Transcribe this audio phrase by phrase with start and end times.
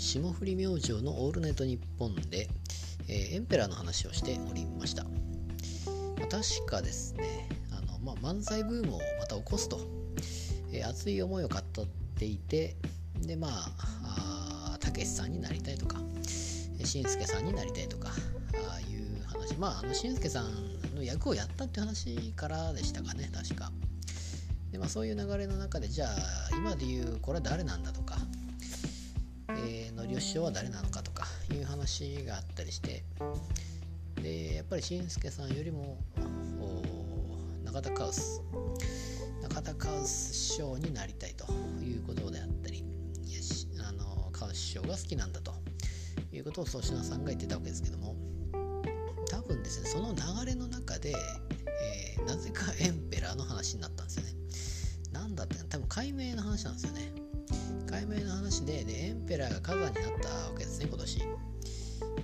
[0.00, 2.48] 霜降り明星の「オールナイトニッポンで」
[3.06, 5.10] えー、エンペラーの話をしておりました、ま
[6.24, 9.78] あ、確かですねあの、まあ、漫才ブームをまた起こすと、
[10.72, 11.86] えー、熱い思いを語っ
[12.18, 12.76] ていて
[13.20, 13.48] でま
[14.02, 16.00] あたけしさんになりたいとか
[16.82, 18.08] しんすけさんになりたいとか
[18.68, 19.54] ああいう話。
[19.56, 23.70] まああのしんすけさんの役をやったって話からでしたかね確か。
[24.72, 28.16] で、まあ、そういう流れの中でじゃあ今で言うこれは誰なんだとか、
[29.66, 33.04] えー、のりお師匠は誰なのかとかいう話があったりして
[34.22, 35.98] でやっぱりしんすけさんよりも
[37.64, 38.42] 中田カウス
[39.42, 41.44] 中田カウス師匠になりたいと
[41.82, 43.40] いうことであったりいや
[43.88, 45.52] あのカウス師匠が好きなんだと
[46.32, 48.16] いうことを粗品さんが言ってたわけですけども
[49.30, 51.14] 多分ですねその流れの中で、
[52.18, 54.34] えー、なぜかエンペラーの話になったんですよね。
[55.12, 57.12] 何だったか多分解明の話なんですよね。
[57.86, 61.22] 解明の話ででエンペラーが火山になったわけですね今年。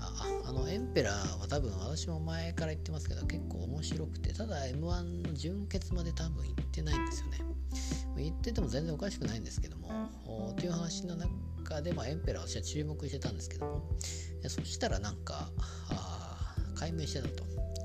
[0.00, 7.38] ああのエンペラーは多分私も前から言ってますけど結構面白くてただ m 1の準決まで多分行ってないんですよね。
[8.16, 10.08] 言ってても全然おかしくないんですけども
[10.56, 13.82] という話の中で、まあ、エンペラー私は注目してたんですけども。
[14.46, 15.50] そしたらなんか
[16.74, 17.44] 解明してたと。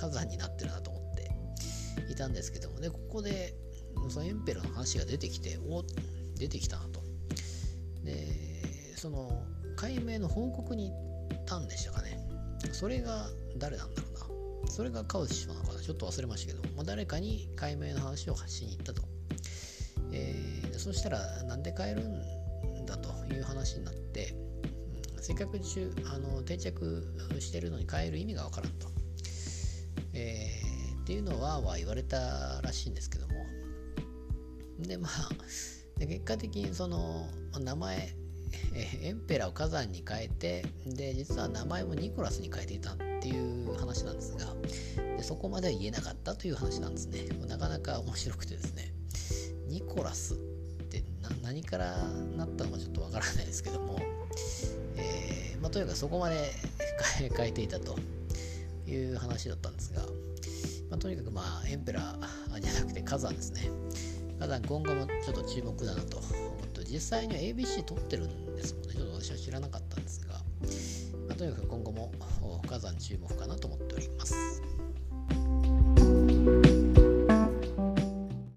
[0.00, 1.30] 火山になってるなと思って
[2.10, 2.80] いたんですけども。
[2.80, 3.54] でここで
[4.08, 5.84] そのエンペラーの話が出てきてお
[6.38, 6.99] 出てきたなと。
[8.10, 9.42] でその
[9.76, 10.94] 解明の報告に行
[11.34, 12.18] ったんでしたかね。
[12.72, 14.70] それが誰なんだろうな。
[14.70, 15.80] それがカウス師匠なのかな。
[15.80, 19.02] ちょっと忘れましたけど、まあ、誰かに解明の話を発しに行ったと、
[20.12, 24.34] えー、そしたらなんで変えるんだという話になって、
[25.16, 27.06] うん、せっかく中あの定着
[27.38, 28.88] してるのに変える意味がわからんと、
[30.12, 33.34] えー、っていうのはは言われたらしいんですけども。
[34.80, 35.28] でまあ
[36.00, 37.26] で結果的にその
[37.62, 38.14] 名前
[39.02, 44.46] エンペラーを火山に変えてで実は名前もニコラスに変えていたっていう話なんですが
[45.16, 47.28] でそこまでは言えなかったという話なんですね。
[47.46, 48.94] なかなか面白くてですね。
[49.68, 50.36] ニコラスっ
[50.88, 51.04] て
[51.42, 51.96] 何から
[52.36, 54.00] なったのかちょっとわからないですけども、
[54.96, 56.50] えー、まあ、とにかくそこまで
[57.36, 57.96] 変えていたと
[58.86, 60.02] いう話だったんですが、
[60.88, 63.79] まあ、とにかくまあエンペラーじゃなくて火山ですね。
[64.40, 66.16] ただ今後もちょっと注目だなと。
[66.16, 68.94] 思って実際には ABC 撮ってるんですもんね。
[68.94, 70.34] ちょっと私は知らなかったんですが、
[71.28, 72.10] まあ、とにかく今後も
[72.66, 74.62] 火山注目かなと思っております。